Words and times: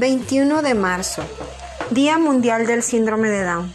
21 0.00 0.62
de 0.62 0.72
marzo, 0.72 1.22
Día 1.90 2.16
Mundial 2.16 2.66
del 2.66 2.82
Síndrome 2.82 3.28
de 3.28 3.44
Down. 3.44 3.70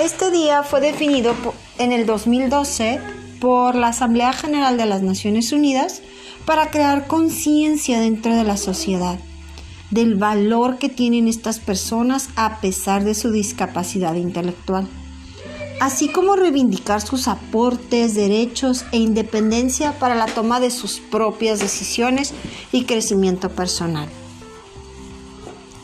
Este 0.00 0.30
día 0.30 0.62
fue 0.62 0.80
definido 0.80 1.34
en 1.78 1.90
el 1.90 2.06
2012 2.06 3.00
por 3.40 3.74
la 3.74 3.88
Asamblea 3.88 4.32
General 4.32 4.76
de 4.76 4.86
las 4.86 5.02
Naciones 5.02 5.50
Unidas 5.50 6.02
para 6.44 6.70
crear 6.70 7.08
conciencia 7.08 7.98
dentro 7.98 8.36
de 8.36 8.44
la 8.44 8.56
sociedad 8.56 9.18
del 9.90 10.14
valor 10.14 10.78
que 10.78 10.88
tienen 10.88 11.26
estas 11.26 11.58
personas 11.58 12.28
a 12.36 12.60
pesar 12.60 13.02
de 13.02 13.16
su 13.16 13.32
discapacidad 13.32 14.14
intelectual, 14.14 14.86
así 15.80 16.12
como 16.12 16.36
reivindicar 16.36 17.00
sus 17.00 17.26
aportes, 17.26 18.14
derechos 18.14 18.84
e 18.92 18.98
independencia 18.98 19.98
para 19.98 20.14
la 20.14 20.26
toma 20.26 20.60
de 20.60 20.70
sus 20.70 21.00
propias 21.00 21.58
decisiones 21.58 22.34
y 22.70 22.84
crecimiento 22.84 23.50
personal. 23.50 24.08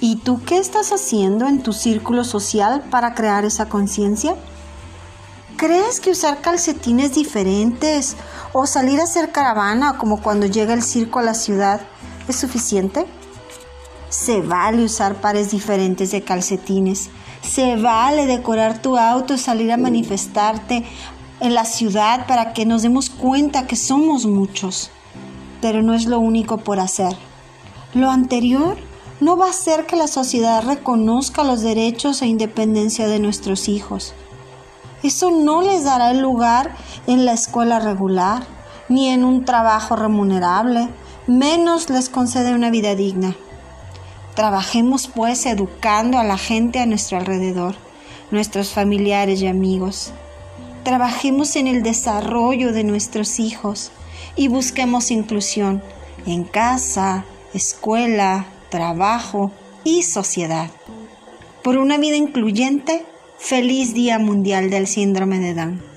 ¿Y 0.03 0.17
tú 0.17 0.43
qué 0.43 0.57
estás 0.57 0.93
haciendo 0.93 1.47
en 1.47 1.63
tu 1.63 1.75
círculo 1.75 2.25
social 2.25 2.83
para 2.91 3.15
crear 3.15 3.45
esa 3.45 3.69
conciencia? 3.69 4.35
¿Crees 5.59 6.01
que 6.01 6.11
usar 6.11 6.41
calcetines 6.41 7.15
diferentes 7.15 8.17
o 8.55 8.67
salir 8.67 8.99
a 8.99 9.05
hacer 9.05 9.31
caravana 9.31 9.99
como 9.99 10.23
cuando 10.23 10.47
llega 10.47 10.73
el 10.73 10.83
circo 10.83 11.19
a 11.19 11.23
la 11.23 11.35
ciudad 11.35 11.83
es 12.29 12.37
suficiente? 12.37 13.05
Se 14.09 14.41
vale 14.41 14.83
usar 14.85 15.17
pares 15.17 15.51
diferentes 15.51 16.13
de 16.13 16.23
calcetines. 16.23 17.11
Se 17.43 17.77
vale 17.77 18.25
decorar 18.25 18.81
tu 18.81 18.97
auto, 18.97 19.37
salir 19.37 19.71
a 19.71 19.77
manifestarte 19.77 20.87
en 21.41 21.55
la 21.55 21.67
ciudad 21.67 22.27
para 22.27 22.55
que 22.55 22.65
nos 22.65 22.81
demos 22.81 23.11
cuenta 23.11 23.67
que 23.67 23.77
somos 23.77 24.25
muchos. 24.25 24.91
Pero 25.61 25.83
no 25.83 25.93
es 25.93 26.07
lo 26.07 26.21
único 26.21 26.57
por 26.57 26.81
hacer. 26.81 27.15
Lo 27.93 28.11
anterior 28.11 28.79
no 29.21 29.37
va 29.37 29.47
a 29.47 29.51
hacer 29.51 29.87
que 29.87 29.97
la 29.97 30.07
sociedad 30.07 30.65
reconozca 30.65 31.45
los 31.45 31.61
derechos 31.61 32.23
e 32.23 32.27
independencia 32.27 33.07
de 33.07 33.19
nuestros 33.19 33.69
hijos. 33.69 34.15
Eso 35.03 35.31
no 35.31 35.63
les 35.63 35.85
dará 35.85 36.11
el 36.11 36.21
lugar 36.21 36.75
en 37.07 37.25
la 37.27 37.33
escuela 37.33 37.81
regular, 37.81 38.45
ni 38.89 39.09
en 39.09 39.25
un 39.25 39.45
trabajo 39.45 39.95
remunerable, 39.95 40.89
menos 41.27 41.91
les 41.91 42.09
concede 42.09 42.55
una 42.55 42.71
vida 42.71 42.95
digna. 42.95 43.37
Trabajemos 44.35 45.09
pues 45.09 45.45
educando 45.47 46.19
a 46.19 46.25
la 46.25 46.39
gente 46.39 46.81
a 46.81 46.87
nuestro 46.87 47.19
alrededor, 47.19 47.75
nuestros 48.31 48.71
familiares 48.71 49.43
y 49.43 49.47
amigos. 49.47 50.13
Trabajemos 50.83 51.57
en 51.57 51.67
el 51.67 51.83
desarrollo 51.83 52.73
de 52.73 52.85
nuestros 52.85 53.39
hijos 53.39 53.93
y 54.35 54.49
busquemos 54.49 55.11
inclusión 55.11 55.83
en 56.27 56.45
casa, 56.45 57.25
escuela, 57.53 58.47
trabajo 58.71 59.53
y 59.85 60.03
sociedad. 60.03 60.71
Por 61.63 61.77
una 61.77 61.99
vida 61.99 62.17
incluyente, 62.17 63.05
feliz 63.39 63.93
Día 63.93 64.19
Mundial 64.19 64.71
del 64.71 64.87
Síndrome 64.87 65.39
de 65.39 65.55
Down. 65.55 65.90